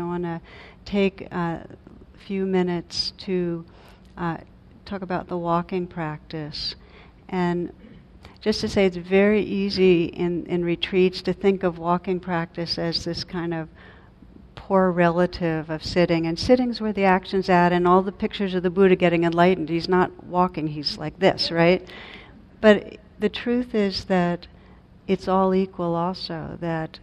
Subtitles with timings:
[0.00, 0.40] I want to
[0.84, 1.66] take a
[2.26, 3.64] few minutes to
[4.16, 4.38] uh,
[4.84, 6.74] talk about the walking practice.
[7.28, 7.72] And
[8.40, 13.04] just to say, it's very easy in, in retreats to think of walking practice as
[13.04, 13.68] this kind of
[14.54, 16.26] poor relative of sitting.
[16.26, 19.68] And sitting's where the action's at, and all the pictures of the Buddha getting enlightened.
[19.68, 21.86] He's not walking, he's like this, right?
[22.60, 24.46] But the truth is that
[25.06, 26.98] it's all equal also, that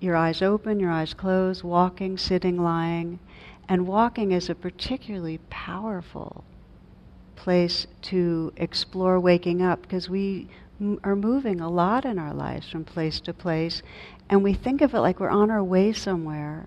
[0.00, 3.18] your eyes open, your eyes closed, walking, sitting, lying.
[3.68, 6.44] And walking is a particularly powerful
[7.36, 10.48] place to explore waking up because we
[10.80, 13.82] m- are moving a lot in our lives from place to place
[14.30, 16.66] and we think of it like we're on our way somewhere.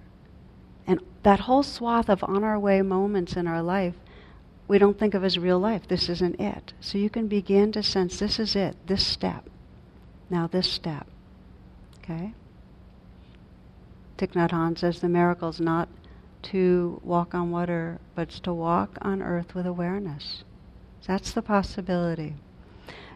[0.86, 3.96] And that whole swath of on our way moments in our life,
[4.68, 5.88] we don't think of as real life.
[5.88, 6.74] This isn't it.
[6.82, 9.50] So you can begin to sense this is it, this step.
[10.30, 11.08] Now, this step.
[12.00, 12.34] Okay?
[14.24, 15.90] Thich Nhat Hanh says the miracle is not
[16.44, 20.46] to walk on water, but it's to walk on earth with awareness.
[21.06, 22.36] That's the possibility.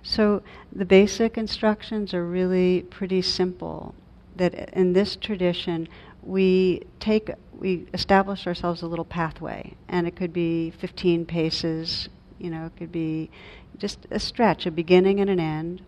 [0.03, 3.95] So the basic instructions are really pretty simple.
[4.35, 5.87] That in this tradition,
[6.21, 12.09] we take we establish ourselves a little pathway, and it could be 15 paces.
[12.37, 13.29] You know, it could be
[13.77, 15.83] just a stretch, a beginning and an end.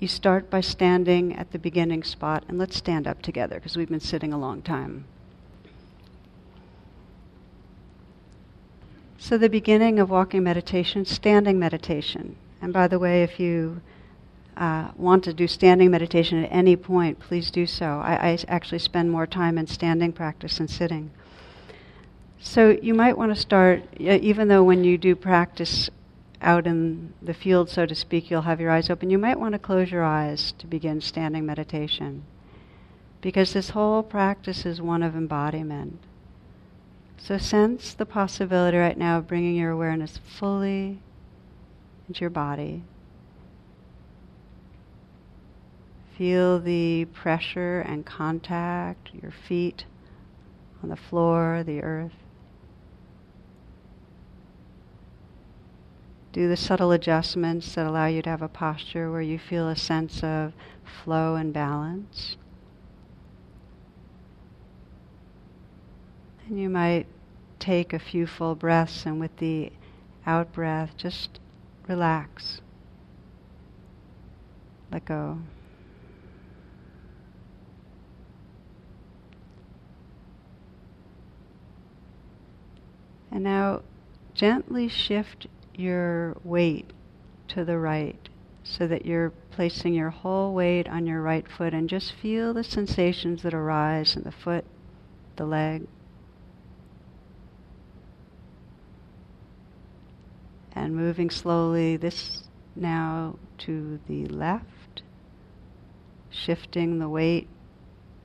[0.00, 3.90] You start by standing at the beginning spot, and let's stand up together because we've
[3.90, 5.04] been sitting a long time.
[9.18, 12.36] So, the beginning of walking meditation, standing meditation.
[12.62, 13.82] And by the way, if you
[14.56, 18.00] uh, want to do standing meditation at any point, please do so.
[18.02, 21.10] I, I, actually spend more time in standing practice than sitting.
[22.38, 25.90] So, you might want to start, even though when you do practice
[26.42, 29.52] out in the field, so to speak, you'll have your eyes open, you might want
[29.52, 32.24] to close your eyes to begin standing meditation.
[33.20, 35.98] Because this whole practice is one of embodiment.
[37.18, 41.00] So sense the possibility right now of bringing your awareness fully
[42.08, 42.82] into your body.
[46.16, 49.84] Feel the pressure and contact, your feet
[50.82, 52.12] on the floor, the earth.
[56.32, 59.74] Do the subtle adjustments that allow you to have a posture where you feel a
[59.74, 60.52] sense of
[60.84, 62.36] flow and balance.
[66.46, 67.06] And you might
[67.58, 69.72] take a few full breaths and with the
[70.24, 71.40] out breath, just
[71.88, 72.60] relax.
[74.92, 75.38] Let go.
[83.32, 83.82] And now
[84.34, 85.46] gently shift
[85.80, 86.92] your weight
[87.48, 88.28] to the right
[88.62, 92.62] so that you're placing your whole weight on your right foot and just feel the
[92.62, 94.64] sensations that arise in the foot,
[95.36, 95.86] the leg.
[100.72, 102.44] And moving slowly, this
[102.76, 105.02] now to the left,
[106.30, 107.48] shifting the weight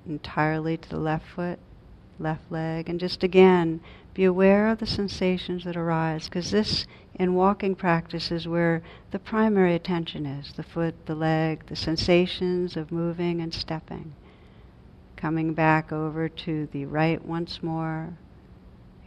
[0.05, 1.59] entirely to the left foot,
[2.19, 3.81] left leg, and just again
[4.13, 6.85] be aware of the sensations that arise, because this
[7.17, 8.81] in walking practices where
[9.11, 14.13] the primary attention is the foot, the leg, the sensations of moving and stepping.
[15.15, 18.13] Coming back over to the right once more.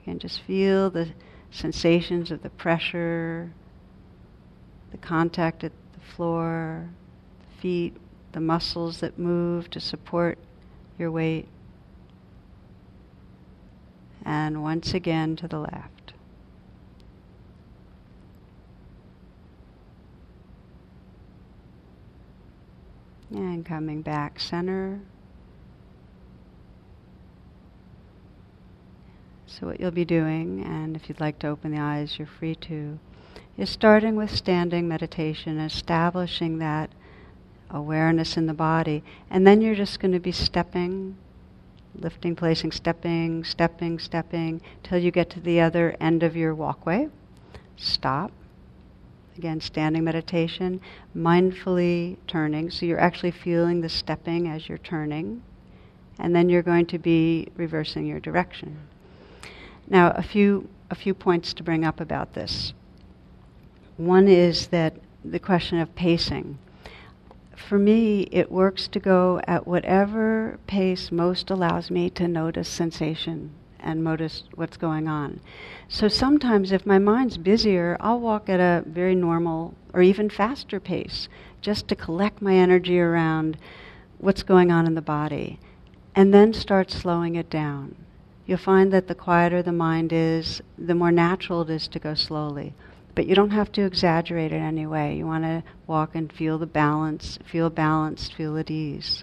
[0.02, 1.10] Again, just feel the
[1.50, 3.52] sensations of the pressure,
[4.90, 6.88] the contact at the floor,
[7.40, 7.96] the feet,
[8.32, 10.38] the muscles that move to support
[10.98, 11.46] your weight.
[14.24, 16.07] And once again to the left.
[23.30, 25.00] And coming back center.
[29.46, 32.54] So, what you'll be doing, and if you'd like to open the eyes, you're free
[32.56, 32.98] to,
[33.56, 36.90] is starting with standing meditation, establishing that
[37.70, 41.16] awareness in the body, and then you're just going to be stepping,
[41.94, 47.08] lifting, placing, stepping, stepping, stepping, till you get to the other end of your walkway.
[47.76, 48.32] Stop.
[49.38, 50.80] Again, standing meditation,
[51.16, 55.44] mindfully turning, so you're actually feeling the stepping as you're turning,
[56.18, 58.76] and then you're going to be reversing your direction.
[59.86, 62.72] Now, a few, a few points to bring up about this.
[63.96, 64.94] One is that
[65.24, 66.58] the question of pacing.
[67.54, 73.52] For me, it works to go at whatever pace most allows me to notice sensation
[73.80, 75.40] and notice what's going on.
[75.88, 80.80] So sometimes, if my mind's busier, I'll walk at a very normal or even faster
[80.80, 81.28] pace
[81.60, 83.56] just to collect my energy around
[84.18, 85.58] what's going on in the body.
[86.18, 87.94] and then start slowing it down.
[88.44, 92.14] You'll find that the quieter the mind is, the more natural it is to go
[92.14, 92.74] slowly.
[93.14, 95.16] But you don't have to exaggerate it anyway.
[95.16, 99.22] You want to walk and feel the balance, feel balanced, feel at ease.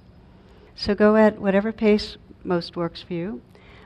[0.76, 2.16] So go at whatever pace
[2.46, 3.42] most works for you.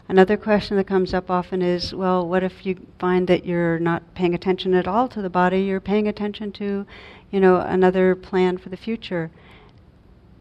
[0.09, 4.15] Another question that comes up often is well, what if you find that you're not
[4.15, 5.61] paying attention at all to the body?
[5.61, 6.87] You're paying attention to,
[7.29, 9.29] you know, another plan for the future.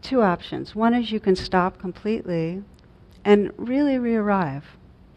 [0.01, 0.73] Two options.
[0.73, 2.63] One is you can stop completely
[3.23, 4.65] and really re arrive,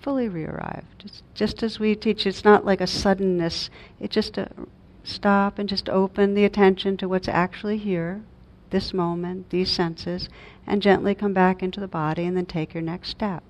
[0.02, 0.84] fully re arrive.
[0.98, 4.50] Just, just as we teach, it's not like a suddenness, it's just a
[5.02, 8.22] stop and just open the attention to what's actually here,
[8.69, 10.28] this moment, these senses,
[10.66, 13.43] and gently come back into the body and then take your next step.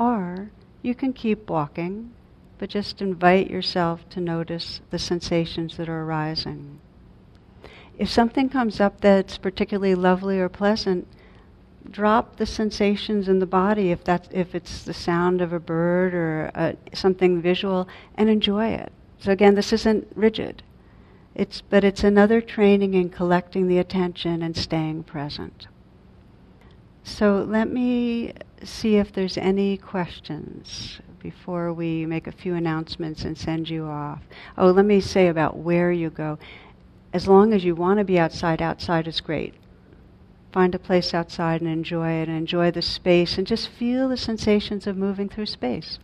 [0.00, 0.50] Or
[0.80, 2.12] you can keep walking,
[2.56, 6.80] but just invite yourself to notice the sensations that are arising.
[7.98, 11.06] If something comes up that's particularly lovely or pleasant,
[11.90, 16.14] drop the sensations in the body if that's if it's the sound of a bird
[16.14, 18.90] or uh, something visual and enjoy it.
[19.18, 20.62] So again, this isn't rigid.
[21.34, 25.66] It's but it's another training in collecting the attention and staying present.
[27.10, 33.36] So let me see if there's any questions before we make a few announcements and
[33.36, 34.22] send you off.
[34.56, 36.38] Oh, let me say about where you go.
[37.12, 39.54] As long as you want to be outside, outside is great.
[40.52, 44.16] Find a place outside and enjoy it and enjoy the space and just feel the
[44.16, 45.98] sensations of moving through space.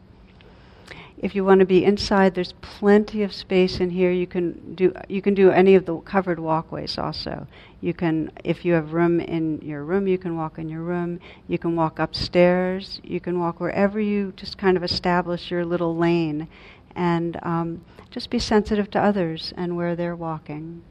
[1.18, 4.10] If you want to be inside, there's plenty of space in here.
[4.10, 7.46] You can do you can do any of the covered walkways also.
[7.80, 11.20] You can if you have room in your room, you can walk in your room.
[11.48, 13.00] You can walk upstairs.
[13.02, 16.48] You can walk wherever you just kind of establish your little lane,
[16.94, 20.82] and um, just be sensitive to others and where they're walking.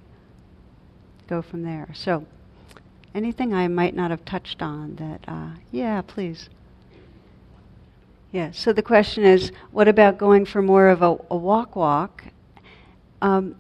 [1.28, 1.90] Go from there.
[1.94, 2.26] So,
[3.14, 5.22] anything I might not have touched on that?
[5.28, 6.50] Uh, yeah, please.
[8.36, 12.26] Yeah, so the question is what about going for more of a, a walk walk?
[13.22, 13.56] Um,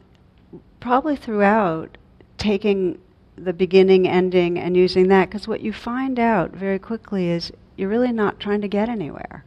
[0.81, 1.98] probably throughout,
[2.38, 3.00] taking
[3.38, 7.88] the beginning, ending, and using that, because what you find out very quickly is you're
[7.88, 9.45] really not trying to get anywhere.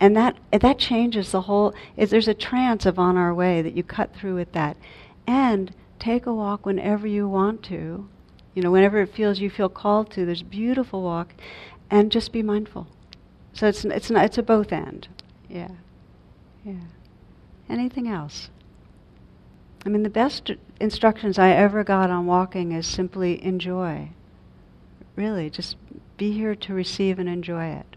[0.00, 3.76] And that, that changes the whole, if there's a trance of on our way that
[3.76, 4.78] you cut through with that.
[5.26, 8.08] And take a walk whenever you want to,
[8.54, 11.34] you know, whenever it feels you feel called to, there's beautiful walk,
[11.90, 12.86] and just be mindful.
[13.56, 15.08] So it's it's not it's a both end.
[15.48, 15.70] Yeah.
[16.62, 16.74] Yeah.
[17.70, 18.50] Anything else?
[19.86, 24.10] I mean, the best instructions I ever got on walking is simply enjoy.
[25.14, 25.76] Really, just
[26.18, 27.96] be here to receive and enjoy it.